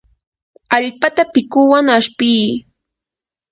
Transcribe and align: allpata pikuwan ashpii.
allpata 0.75 1.23
pikuwan 1.33 1.87
ashpii. 1.97 2.45